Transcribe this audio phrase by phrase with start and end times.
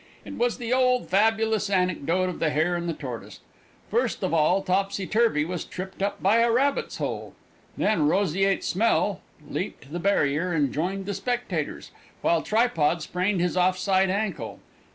[0.25, 3.39] It was the old fabulous anecdote of the Hare and the Tortoise.
[3.91, 7.35] First of all, Topsy Turvey was tripped up by a rabbit's hole;
[7.77, 11.91] then Roseate Smell leaped the barrier and joined the spectators,
[12.23, 14.59] while Tripod sprained his offside ankle.